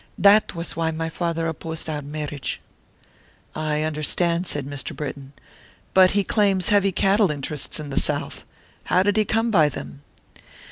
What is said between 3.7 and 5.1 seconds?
understand," said Mr.